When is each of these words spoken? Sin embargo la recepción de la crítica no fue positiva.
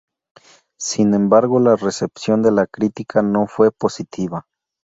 Sin 0.79 1.13
embargo 1.13 1.59
la 1.59 1.75
recepción 1.75 2.41
de 2.41 2.49
la 2.51 2.65
crítica 2.65 3.21
no 3.21 3.45
fue 3.45 3.69
positiva. 3.71 4.47